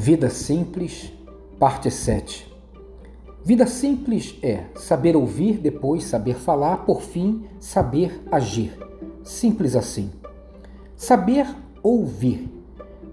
[0.00, 1.12] Vida Simples,
[1.58, 2.46] parte 7.
[3.44, 8.78] Vida simples é saber ouvir, depois saber falar, por fim, saber agir.
[9.24, 10.12] Simples assim.
[10.94, 11.48] Saber
[11.82, 12.48] ouvir.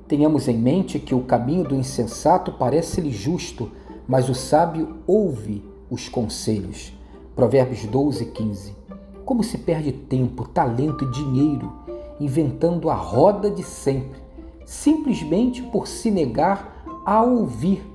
[0.08, 3.72] Tenhamos em mente que o caminho do insensato parece-lhe justo,
[4.08, 6.94] mas o sábio ouve os conselhos.
[7.36, 8.76] Provérbios 12, 15.
[9.26, 11.74] Como se perde tempo, talento e dinheiro
[12.20, 14.24] inventando a roda de sempre
[14.66, 16.75] simplesmente por se negar
[17.06, 17.86] a ouvir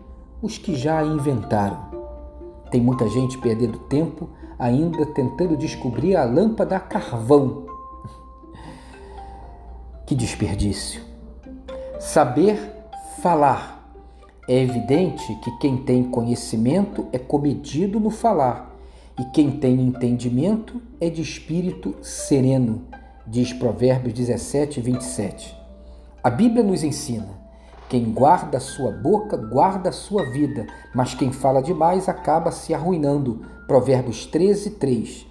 [0.41, 1.91] os que já a inventaram.
[2.71, 4.29] Tem muita gente perdendo tempo
[4.59, 7.67] ainda tentando descobrir a lâmpada a carvão.
[10.07, 11.03] Que desperdício!
[11.99, 12.59] Saber
[13.21, 13.79] falar.
[14.49, 18.75] É evidente que quem tem conhecimento é comedido no falar,
[19.17, 22.87] e quem tem entendimento é de espírito sereno,
[23.25, 25.57] diz Provérbios 17, 27.
[26.25, 27.40] A Bíblia nos ensina:
[27.91, 32.73] quem guarda a sua boca, guarda a sua vida, mas quem fala demais acaba se
[32.73, 33.45] arruinando.
[33.67, 35.27] Provérbios 13, 3.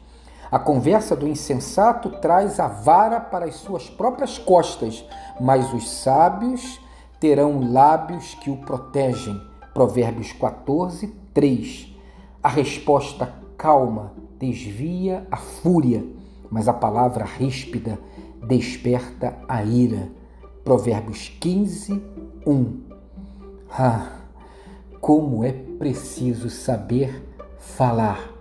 [0.51, 5.05] A conversa do insensato traz a vara para as suas próprias costas,
[5.39, 6.81] mas os sábios
[7.17, 9.41] terão lábios que o protegem.
[9.73, 11.95] Provérbios 14, 3.
[12.43, 16.05] A resposta calma desvia a fúria,
[16.51, 17.97] mas a palavra ríspida
[18.45, 20.09] desperta a ira.
[20.65, 22.03] Provérbios 15,
[22.45, 22.79] 1.
[23.71, 24.07] Ah,
[25.01, 27.25] como é preciso saber
[27.57, 28.31] falar,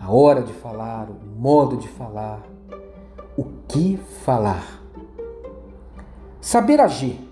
[0.00, 2.42] a hora de falar, o modo de falar,
[3.36, 4.82] o que falar.
[6.40, 7.28] Saber agir.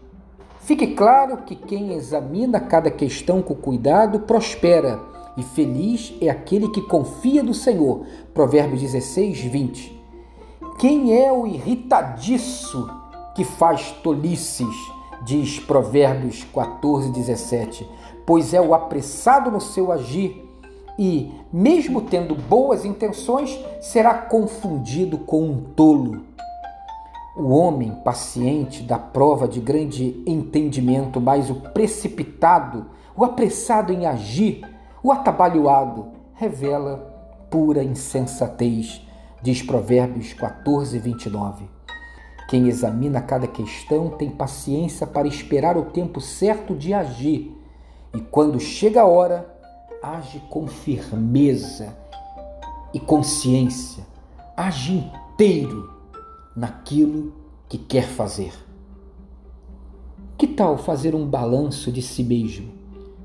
[0.60, 5.00] Fique claro que quem examina cada questão com cuidado prospera,
[5.36, 8.04] e feliz é aquele que confia no Senhor.
[8.32, 10.02] Provérbios 16, 20.
[10.78, 12.90] Quem é o irritadiço
[13.34, 14.74] que faz tolices,
[15.26, 17.90] diz Provérbios 14, 17,
[18.24, 20.40] pois é o apressado no seu agir
[20.96, 26.22] e, mesmo tendo boas intenções, será confundido com um tolo.
[27.36, 32.86] O homem paciente dá prova de grande entendimento, mas o precipitado,
[33.16, 34.62] o apressado em agir,
[35.02, 36.98] o atabalhoado, revela
[37.50, 39.04] pura insensatez,
[39.42, 41.75] diz Provérbios 14, 29.
[42.48, 47.52] Quem examina cada questão tem paciência para esperar o tempo certo de agir
[48.14, 49.52] e, quando chega a hora,
[50.00, 51.96] age com firmeza
[52.94, 54.06] e consciência,
[54.56, 55.92] age inteiro
[56.54, 57.34] naquilo
[57.68, 58.52] que quer fazer.
[60.38, 62.72] Que tal fazer um balanço de si mesmo?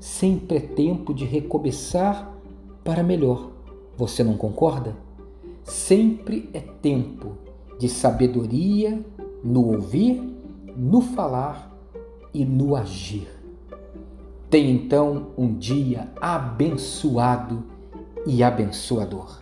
[0.00, 2.34] Sempre é tempo de recomeçar
[2.82, 3.50] para melhor.
[3.96, 4.96] Você não concorda?
[5.62, 7.36] Sempre é tempo
[7.82, 9.04] de sabedoria
[9.42, 10.22] no ouvir,
[10.76, 11.76] no falar
[12.32, 13.26] e no agir.
[14.48, 17.64] Tenha então um dia abençoado
[18.24, 19.41] e abençoador.